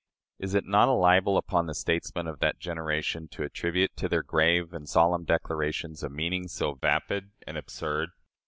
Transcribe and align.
Is 0.39 0.55
it 0.55 0.65
not 0.65 0.87
a 0.87 0.93
libel 0.93 1.37
upon 1.37 1.67
the 1.67 1.75
statesmen 1.75 2.25
of 2.25 2.39
that 2.39 2.57
generation 2.57 3.27
to 3.27 3.43
attribute 3.43 3.95
to 3.97 4.09
their 4.09 4.23
grave 4.23 4.73
and 4.73 4.89
solemn 4.89 5.25
declarations 5.25 6.01
a 6.01 6.09
meaning 6.09 6.47
so 6.47 6.73
vapid 6.73 7.29
and 7.45 7.55
absurd? 7.55 8.09